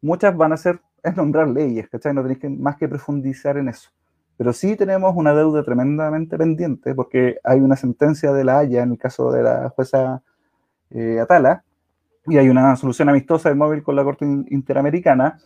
[0.00, 2.14] muchas van a ser, es nombrar leyes, ¿cachai?
[2.14, 3.90] No tenéis que, más que profundizar en eso.
[4.36, 8.92] Pero sí tenemos una deuda tremendamente pendiente porque hay una sentencia de la Haya en
[8.92, 10.22] el caso de la jueza
[10.90, 11.63] eh, Atala
[12.26, 15.38] y hay una solución amistosa del móvil con la Corte Interamericana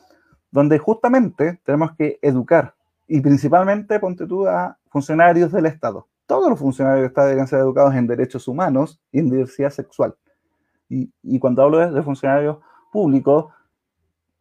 [0.50, 2.74] donde justamente tenemos que educar
[3.06, 7.58] y principalmente, ponte tú, a funcionarios del Estado todos los funcionarios del Estado deben ser
[7.60, 10.14] educados en derechos humanos y en diversidad sexual.
[10.90, 12.58] Y, cuando hablo de, funcionarios
[12.92, 13.46] públicos,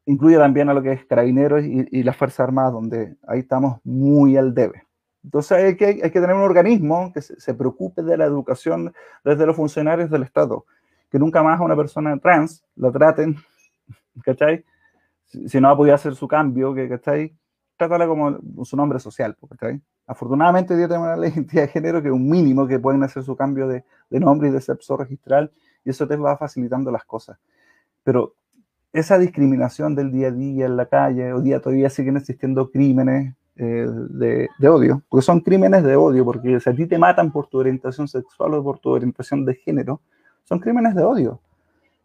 [0.06, 4.38] incluye también a lo que es carabineros y, las Fuerzas Armadas, donde ahí estamos muy
[4.38, 4.84] al debe.
[5.24, 8.94] Entonces hay que, hay que tener un organismo que se, se, preocupe de la educación
[9.24, 10.66] desde los funcionarios del Estado,
[11.10, 13.36] que nunca más a una persona trans la traten,
[14.24, 14.64] ¿cachai?
[15.26, 17.36] Si, no ha podido hacer su cambio, ¿cachai?
[17.76, 19.82] Trátala como su nombre social, ¿cachai?
[20.06, 23.24] Afortunadamente hoy día tenemos de identidad de género que es un mínimo que pueden hacer
[23.24, 25.52] su cambio de, de nombre y de sexo registral
[25.84, 27.38] y eso te va facilitando las cosas.
[28.04, 28.36] Pero
[28.94, 33.36] esa discriminación del día a día en la calle, hoy día todavía siguen existiendo crímenes
[33.58, 37.32] eh, de, de, odio, porque son crímenes de odio, porque si a ti te matan
[37.32, 40.02] por tu orientación sexual o por tu orientación de género,
[40.48, 41.40] son crímenes de odio.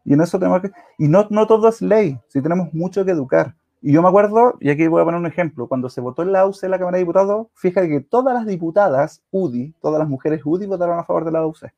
[0.05, 0.71] Y en eso tenemos que...
[0.99, 3.55] Y no, no todo es ley, si tenemos mucho que educar.
[3.81, 6.33] Y yo me acuerdo, y aquí voy a poner un ejemplo, cuando se votó en
[6.33, 10.41] la UCE la Cámara de Diputados, fíjate que todas las diputadas UDI, todas las mujeres
[10.45, 11.73] UDI votaron a favor de la UCE.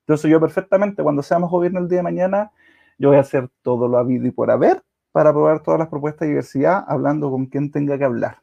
[0.00, 2.50] Entonces yo perfectamente, cuando seamos gobierno el día de mañana,
[2.98, 6.20] yo voy a hacer todo lo habido y por haber para aprobar todas las propuestas
[6.20, 8.38] de diversidad, hablando con quien tenga que hablar.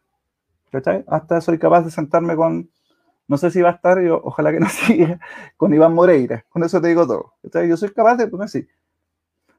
[0.71, 1.03] ¿Cachai?
[1.07, 2.69] Hasta soy capaz de sentarme con,
[3.29, 5.19] no sé si va a estar, yo, ojalá que no siga,
[5.55, 6.43] con Iván Moreira.
[6.49, 7.35] Con eso te digo todo.
[7.43, 7.69] ¿Cachai?
[7.69, 8.67] Yo soy capaz de, pues así.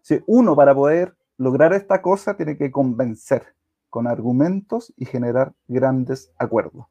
[0.02, 3.54] Si uno para poder lograr esta cosa tiene que convencer
[3.88, 6.86] con argumentos y generar grandes acuerdos.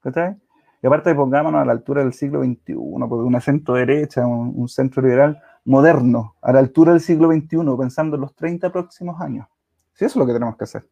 [0.00, 0.36] ¿Cachai?
[0.82, 5.02] Y aparte pongámonos a la altura del siglo XXI, porque una centro derecha, un, centro
[5.02, 9.46] liberal moderno, a la altura del siglo XXI, pensando en los 30 próximos años.
[9.92, 10.86] Sí, eso es lo que tenemos que hacer.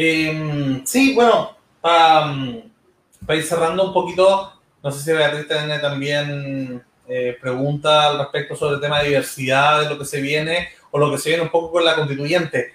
[0.00, 7.36] Em, sí, bueno, para ir cerrando un poquito, no sé si Beatriz tiene también eh,
[7.40, 11.10] pregunta al respecto sobre el tema de diversidad, de lo que se viene, o lo
[11.10, 12.74] que se viene un poco con la constituyente.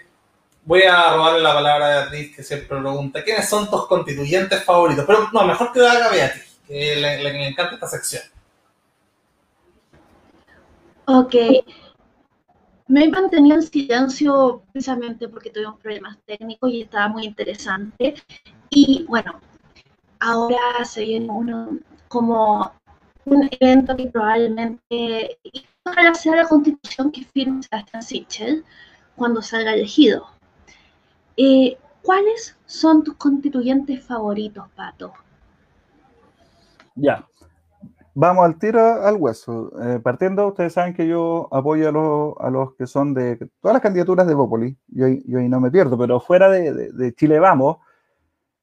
[0.66, 5.06] Voy a robarle la palabra a Beatriz, que siempre pregunta, ¿quiénes son tus constituyentes favoritos?
[5.08, 8.24] Pero no, mejor que lo haga Beatriz, que le, encanta esta sección.
[11.06, 11.36] Ok.
[12.94, 18.14] Me he mantenido en silencio precisamente porque tuvimos problemas técnicos y estaba muy interesante.
[18.70, 19.40] Y bueno,
[20.20, 22.72] ahora se viene uno como
[23.26, 25.40] un evento que probablemente
[25.84, 28.64] ojalá sea la constitución que firme Sebastián Sichel
[29.16, 30.28] cuando salga elegido.
[31.36, 35.14] Eh, ¿Cuáles son tus constituyentes favoritos, Pato?
[36.94, 37.28] Ya,
[38.14, 39.72] vamos al tiro al hueso.
[39.82, 41.90] Eh, partiendo, ustedes saben que yo apoyo
[42.40, 45.72] a los, que son de todas las candidaturas de Bópoli, yo, yo ahí no me
[45.72, 47.78] pierdo, pero fuera de, Chile Vamos,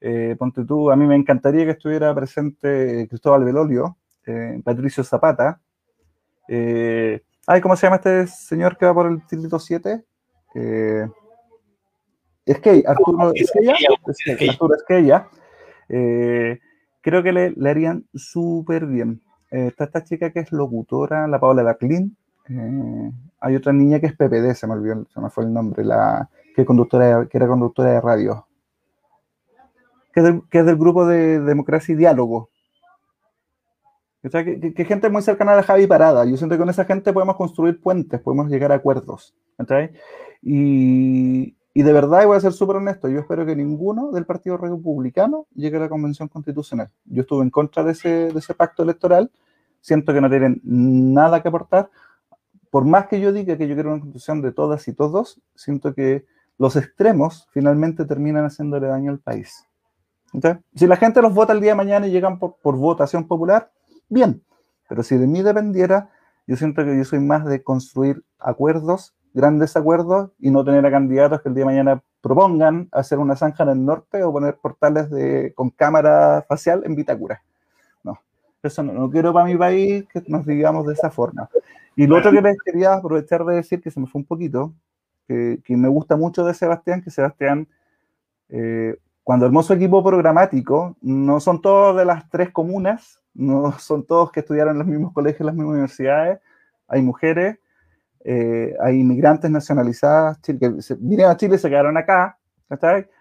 [0.00, 5.60] eh, ponte tú, a mí me encantaría que estuviera presente Cristóbal Belolio, eh, Patricio Zapata.
[7.46, 10.04] Ay, ¿cómo se llama este señor que va por el distrito 7?
[10.54, 11.06] Eh,
[12.86, 13.74] Arturo Esquella.
[14.48, 15.28] Arturo Esquella.
[17.02, 19.22] Creo que le, le harían súper bien.
[19.50, 22.16] Está esta chica que es locutora, la Paola Daclin.
[23.40, 26.28] hay otra niña que es PPD, se me olvidó, se me fue el nombre, la
[26.54, 28.46] que, conductora, que era conductora de radio.
[30.12, 32.50] Que es, del grupo de Democracia y Diálogo.
[34.22, 36.24] O sea, que, gente muy cercana a Javi Parada.
[36.24, 39.34] Yo siento que con esa gente podemos construir puentes, podemos llegar a acuerdos.
[40.42, 44.26] Y, y, de verdad, y voy a ser súper honesto, yo espero que ninguno del
[44.26, 46.90] Partido Republicano llegue a la Convención Constitucional.
[47.04, 49.30] Yo estuve en contra de ese, pacto electoral,
[49.80, 51.90] siento que no tienen nada que aportar.
[52.70, 55.94] Por más que yo diga que yo quiero una constitución de todas y todos, siento
[55.94, 56.24] que
[56.58, 59.64] los extremos finalmente terminan haciéndole daño al país.
[60.74, 63.70] Si la gente los vota el día de mañana y llegan por, por votación popular,
[64.08, 64.42] bien.
[64.88, 66.10] Pero si de mí dependiera,
[66.46, 70.90] yo siento que yo soy más de construir acuerdos, grandes acuerdos, y no tener a
[70.90, 74.56] candidatos que el día de mañana propongan hacer una zanja en el norte o poner
[74.56, 77.42] portales de, con cámara facial en Vitacura.
[78.02, 78.18] No,
[78.62, 81.48] eso no, quiero para mi país que nos digamos de esa forma.
[81.96, 84.72] Y lo otro que les quería aprovechar de decir, que se me fue un poquito,
[85.26, 87.68] que, me gusta mucho de Sebastián, que Sebastián,
[88.48, 94.32] eh, cuando hermoso equipo programático, no son todos de las tres comunas, no son todos
[94.32, 96.40] que estudiaron en los mismos colegios, en las mismas universidades,
[96.88, 97.58] hay mujeres,
[98.24, 100.56] eh, hay inmigrantes nacionalizadas que
[100.98, 102.38] vinieron a Chile y se quedaron acá,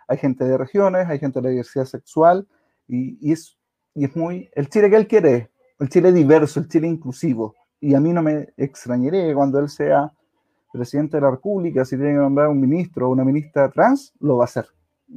[0.07, 2.47] hay gente de regiones, hay gente de la diversidad sexual,
[2.87, 3.57] y, es,
[3.93, 7.93] y es muy, el Chile que él quiere, el Chile diverso, el Chile inclusivo, y
[7.93, 10.11] a mí no me extrañaría cuando él sea
[10.71, 14.37] presidente de la República, si tiene que nombrar un ministro o una ministra trans, lo
[14.37, 14.67] va a hacer,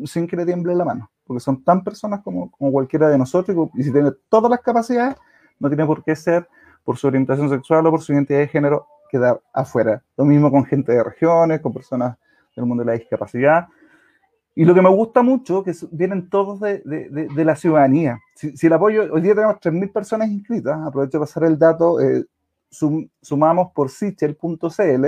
[0.05, 3.83] sin que le tiemble la mano porque son tan personas como, cualquiera de nosotros y,
[3.83, 5.17] si tiene todas las capacidades,
[5.59, 6.49] no tiene por qué ser
[6.85, 10.03] por su orientación sexual o por su identidad de género quedar afuera.
[10.17, 12.17] Lo mismo con gente de regiones, con personas
[12.57, 13.69] del mundo de la discapacidad.
[14.55, 18.19] Y lo que me gusta mucho, que vienen todos de, de, de, la ciudadanía.
[18.35, 22.01] Si, si, el apoyo, hoy día tenemos 3.000 personas inscritas, aprovecho de pasar el dato,
[22.01, 22.25] eh,
[22.71, 25.07] sum, sumamos por sichel.cl.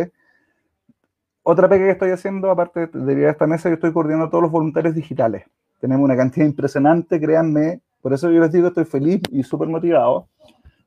[1.42, 4.94] Otra pega que estoy haciendo, aparte de esta mesa, yo estoy coordinando todos los voluntarios
[4.94, 5.44] digitales.
[5.80, 10.28] Tenemos una cantidad impresionante, créanme, por eso yo les digo, estoy feliz y súper motivado,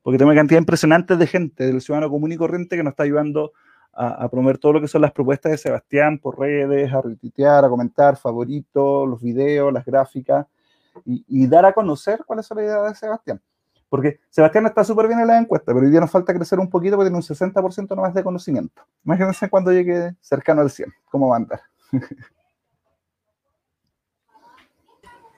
[0.08, 3.04] porque tengo una cantidad impresionante de gente, del ciudadano común y corriente, que nos está
[3.04, 3.52] ayudando
[3.91, 7.67] a, promover todo lo que son las propuestas de Sebastián por redes, a retuitear, a
[7.67, 10.46] comentar, favoritos, los videos, las gráficas
[11.04, 13.41] y, dar a conocer cuáles son las ideas de Sebastián.
[13.89, 16.70] Porque Sebastián está súper bien en la encuesta, pero hoy día nos falta crecer un
[16.70, 18.84] poquito porque tiene un 60% más de conocimiento.
[19.04, 21.62] Imagínense cuando llegue cercano al 100, cómo va a andar.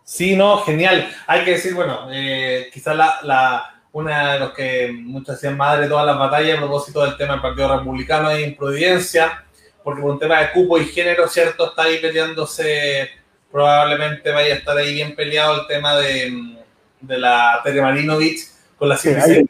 [0.04, 1.08] Sí, no, genial.
[1.26, 5.90] Hay que decir, bueno, eh, quizás la una de los que muchos decían madre de
[5.90, 9.46] todas las batallas a propósito del tema del Partido Republicano e improvidencia,
[9.84, 11.70] porque por un tema de cupo y género, ¿cierto?
[11.70, 13.10] Está ahí peleándose,
[13.52, 16.58] probablemente vaya a estar ahí bien peleado el tema de,
[17.02, 18.40] de la Tere Marinovich
[18.78, 19.46] con la sí, hay,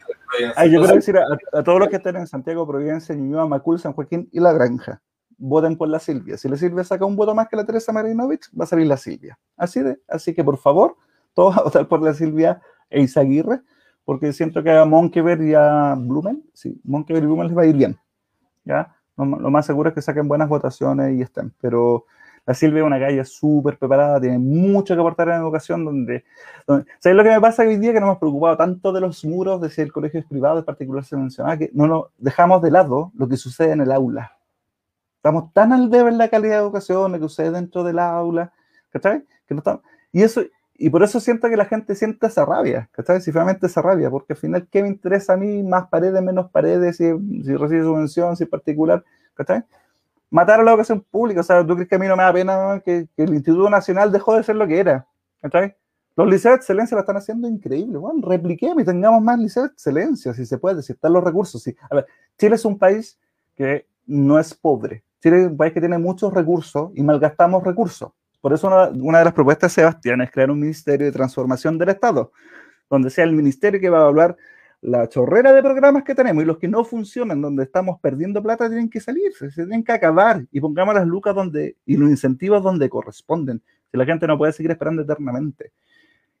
[0.56, 3.92] hay, Yo quiero decir a, todos los que estén en Santiago, Providencia, Ñuñoa, Macul, San
[3.92, 5.02] Joaquín y La Granja,
[5.36, 6.38] voten por la Silvia.
[6.38, 8.96] Si la Silvia saca un voto más que la Teresa Marinovich, va a salir la
[8.96, 9.38] Silvia.
[9.56, 10.96] Así, de, así que, por favor,
[11.34, 13.60] todos a votar por la Silvia e Isaguirre
[14.10, 17.66] porque siento que a Monkever y a Blumen, sí, Monkever y Blumen les va a
[17.66, 17.96] ir bien,
[18.64, 18.92] ¿ya?
[19.16, 22.06] Lo, más seguro es que saquen buenas votaciones y estén, pero
[22.44, 26.24] la Silvia es una calle súper preparada, tiene mucho que aportar en educación, donde,
[26.66, 27.92] ¿sabes lo que me pasa hoy día?
[27.92, 30.64] Que nos hemos preocupado tanto de los muros, de si el colegio es privado, en
[30.64, 34.36] particular se mencionaba, que no nos dejamos de lado lo que sucede en el aula.
[35.18, 38.52] Estamos tan al debe en la calidad de educación, lo que sucede dentro del aula,
[38.88, 39.24] ¿cachai?
[39.46, 40.42] Que no estamos, y eso,
[40.82, 43.20] y por eso siento que la gente siente esa rabia, ¿cachai?
[43.20, 45.62] Si finalmente esa rabia, porque al final, ¿qué me interesa a mí?
[45.62, 47.04] Más paredes, menos paredes, si,
[47.44, 49.62] si recibe subvención, si es particular, ¿cachai?
[50.30, 52.32] Matar a la educación pública, o sea, ¿tú crees que a mí no me da
[52.32, 55.06] pena que, que el Instituto Nacional dejó de ser lo que era?
[55.40, 55.74] ¿cachai?
[56.16, 57.98] Los liceos de excelencia lo están haciendo increíble.
[57.98, 61.62] Bueno, repliquemos y tengamos más liceos de excelencia, si se puede, si están los recursos.
[61.62, 61.74] Si.
[61.90, 62.06] A ver,
[62.38, 63.18] Chile es un país
[63.54, 65.04] que no es pobre.
[65.22, 68.12] Chile es un país que tiene muchos recursos y malgastamos recursos.
[68.40, 71.90] Por eso una, de las propuestas de Sebastián es crear un ministerio de transformación del
[71.90, 72.32] Estado,
[72.88, 74.36] donde sea el ministerio que va a evaluar
[74.82, 78.68] la chorrera de programas que tenemos y los que no funcionan, donde estamos perdiendo plata,
[78.68, 82.62] tienen que salirse, se tienen que acabar y pongamos las lucas donde, y los incentivos
[82.62, 83.62] donde corresponden.
[83.90, 85.72] Si la gente no puede seguir esperando eternamente.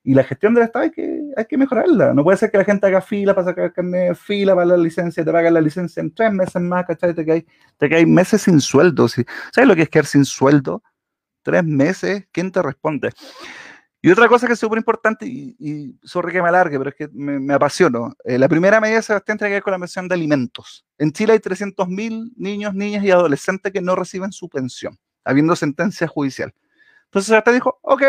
[0.02, 2.14] Y la gestión del Estado hay que, hay que mejorarla.
[2.14, 3.74] No puede ser que la gente haga fila para sacar
[4.16, 7.12] fila para la licencia, te pagan la licencia en tres meses más, ¿cachai?
[7.12, 7.44] Te cae,
[7.76, 9.06] te meses sin sueldo.
[9.08, 10.82] ¿Sabes lo que es quedar sin sueldo?
[11.42, 13.10] Tres meses, ¿quién te responde?
[14.02, 16.96] Y otra cosa que es súper importante, y, y, sorry que me alargue, pero es
[16.96, 18.14] que me, me apasiono.
[18.24, 20.86] Eh, la primera medida, Sebastián, tiene que ver con la mención de alimentos.
[20.96, 26.08] En Chile hay 300.000 niños, niñas y adolescentes que no reciben su pensión, habiendo sentencia
[26.08, 26.54] judicial.
[27.04, 28.02] Entonces Sebastián dijo, ok,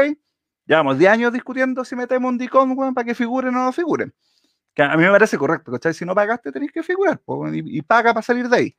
[0.65, 4.13] llevamos 10 años discutiendo si metemos un DICOM para que figuren o no figuren.
[4.74, 5.94] Que a mí me parece correcto, ¿cachai?
[5.94, 7.20] Si no pagaste, tenés que figurar
[7.52, 8.78] y, y, paga para salir de ahí.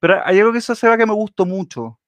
[0.00, 1.98] Pero hay algo que eso se va que me gustó mucho,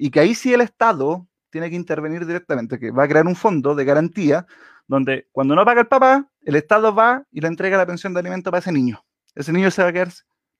[0.00, 3.36] y que ahí sí el Estado tiene que intervenir directamente, que va a crear un
[3.36, 4.46] fondo de garantía
[4.88, 8.20] donde cuando no paga el papá, el Estado va y le entrega la pensión de
[8.20, 9.04] alimento para ese niño.
[9.34, 10.08] Ese niño se va a quedar,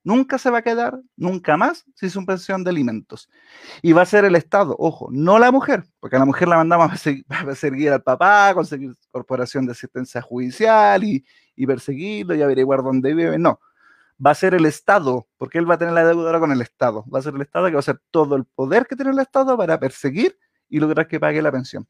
[0.05, 3.31] nunca se va a quedar, nunca más, sin su pensión de alimentos.
[3.81, 6.57] Y va a ser el Estado, ojo, no la mujer, porque a la mujer la
[6.57, 11.25] mandamos a perseguir, al papá, conseguir corporación de asistencia judicial y,
[11.57, 13.39] y perseguirlo y averiguar dónde vive.
[13.39, 13.59] No,
[14.25, 17.05] va a ser el Estado, porque él va a tener la deuda con el Estado.
[17.13, 19.19] Va a ser el Estado que va a ser todo el poder que tiene el
[19.19, 21.87] Estado para perseguir y lograr que pague la pensión.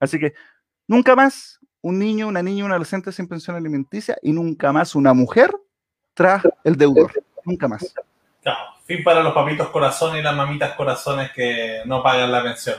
[0.00, 0.34] Así que
[0.86, 5.12] nunca más un niño, una niña, un adolescente sin pensión alimenticia y nunca más una
[5.12, 5.50] mujer
[6.14, 7.12] tras el deudor.
[7.44, 7.94] Nunca más.
[8.84, 12.76] Fin para los papitos corazones y las mamitas corazones que no pagan la pensión.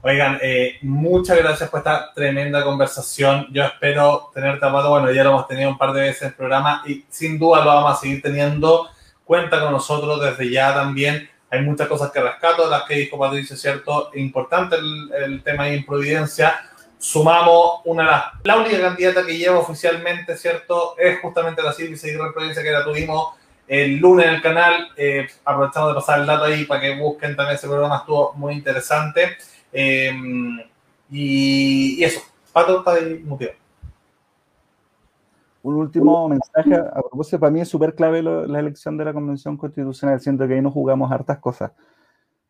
[0.00, 3.48] Oigan, eh, muchas gracias por esta tremenda conversación.
[3.50, 6.34] Yo espero tenerte a Bueno, ya lo hemos tenido un par de veces en el
[6.34, 8.88] programa y sin duda lo vamos a seguir teniendo.
[9.24, 11.28] Cuenta con nosotros desde ya también.
[11.50, 14.10] Hay muchas cosas que rescato, las que dijo Patricio, ¿cierto?
[14.14, 16.54] Importante el, tema de improvidencia.
[16.98, 20.94] Sumamos una de las, la única candidata que lleva oficialmente, ¿cierto?
[20.96, 23.34] Es justamente la Silvia Seguir Provincia que la tuvimos
[23.66, 24.90] el lunes en el canal.
[24.96, 28.54] Eh, aprovechamos de pasar el dato ahí para que busquen también ese programa, estuvo muy
[28.54, 29.36] interesante.
[29.72, 30.58] Em,
[31.10, 32.20] y, eso,
[32.52, 33.24] Pato está ahí
[35.62, 39.56] Un último mensaje, a propósito, para mí es súper clave la elección de la Convención
[39.56, 41.72] Constitucional, siento que ahí nos jugamos hartas cosas.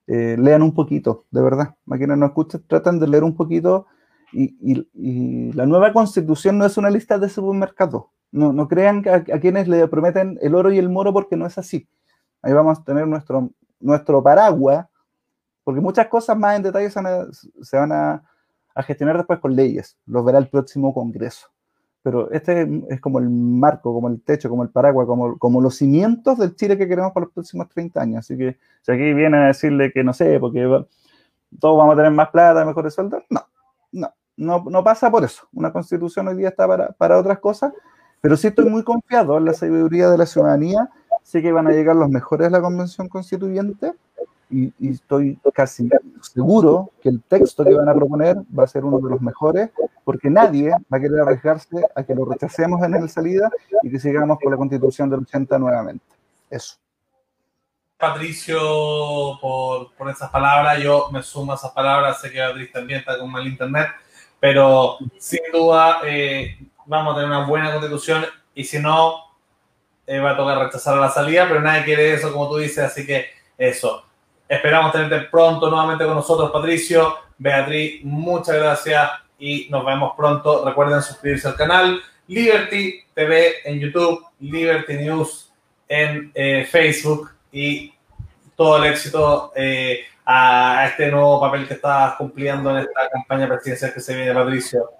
[0.06, 3.86] Eh, lean un poquito, de verdad, a quienes no escuchan, tratan de leer un poquito
[4.32, 8.10] y, la nueva constitución no es una lista de supermercado.
[8.30, 11.46] No, no crean a, a, quienes le prometen el oro y el moro porque no
[11.46, 11.88] es así.
[12.42, 13.50] Ahí vamos a tener nuestro,
[13.80, 14.86] nuestro paraguas
[15.68, 18.22] porque muchas cosas más en detalle se van a,
[18.86, 21.48] gestionar después con leyes, los verá el próximo Congreso.
[22.02, 25.76] Pero este es como el marco, como el techo, como el paraguas, como, como los
[25.76, 28.18] cimientos del Chile que queremos para los próximos 30 años.
[28.20, 30.62] Así que si aquí viene a decirle que no sé, porque
[31.60, 33.42] todos vamos a tener más plata, mejores sueldos, no,
[33.92, 35.48] no, no, no pasa por eso.
[35.52, 37.74] Una constitución hoy día está para, para otras cosas,
[38.22, 40.88] pero sí estoy muy confiado en la sabiduría de la ciudadanía.
[41.24, 43.92] Sé que van a llegar los mejores de la convención constituyente
[44.50, 45.88] y, estoy casi
[46.22, 49.70] seguro que el texto que van a proponer va a ser uno de los mejores,
[50.04, 53.50] porque nadie va a querer arriesgarse a que lo rechacemos en el salida
[53.82, 56.04] y que sigamos con la constitución del 80 nuevamente.
[56.50, 56.76] Eso.
[57.98, 58.58] Patricio,
[59.40, 63.18] por, por esas palabras, yo me sumo a esas palabras, sé que Beatriz también está
[63.18, 63.88] con mal internet,
[64.40, 68.24] pero sin duda eh, vamos a tener una buena constitución
[68.54, 69.24] y si no,
[70.06, 72.78] eh, va a tocar rechazar a la salida, pero nadie quiere eso, como tú dices,
[72.78, 73.26] así que
[73.58, 74.07] eso.
[74.48, 77.16] Esperamos tenerte pronto nuevamente con nosotros, Patricio.
[77.36, 80.64] Beatriz, muchas gracias y nos vemos pronto.
[80.64, 85.52] Recuerden suscribirse al canal Liberty TV en YouTube, Liberty News
[85.86, 87.92] en eh, Facebook y
[88.56, 93.92] todo el éxito eh, a este nuevo papel que estás cumpliendo en esta campaña presidencial
[93.92, 94.90] que se viene, Patricio.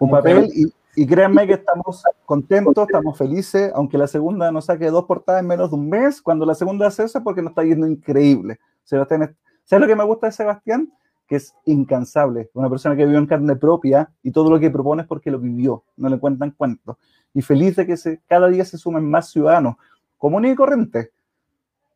[0.00, 0.70] Un papel y,
[1.02, 5.48] y créanme que estamos contentos, estamos felices, aunque la segunda nos saque dos portadas en
[5.48, 8.58] menos de un mes, cuando la segunda hace eso es porque nos está yendo increíble.
[8.88, 10.90] Sebastián, ¿sabes lo que me gusta de Sebastián?
[11.26, 15.02] Que es incansable, una persona que vivió en carne propia y todo lo que propone
[15.02, 16.96] es porque lo vivió, no le cuentan cuentos.
[17.34, 19.76] Y feliz de que cada día se sumen más ciudadanos,
[20.16, 21.10] comunes y corrientes,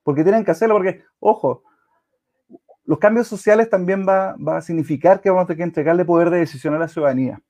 [0.03, 1.63] porque tienen que hacerlo, porque, ojo,
[2.85, 6.29] los cambios sociales también va, va a significar que vamos a tener que entregarle poder
[6.29, 7.41] de decisión a la ciudadanía.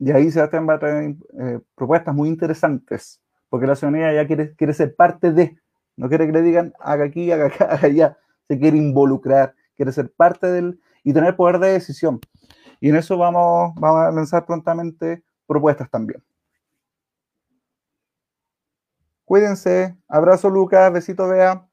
[0.00, 4.56] Y ahí Sebastián va a traer eh, propuestas muy interesantes, porque la ciudadanía ya quiere,
[4.56, 5.56] quiere ser parte de,
[5.94, 8.18] no quiere que le digan haga aquí, haga acá, haga allá,
[8.50, 12.18] se quiere involucrar, quiere ser parte del y tener poder de decisión.
[12.80, 16.20] Y en eso vamos, vamos a lanzar prontamente propuestas también.
[19.24, 19.96] Cuídense.
[20.08, 20.92] Abrazo, Lucas.
[20.92, 21.64] Besito, Bea.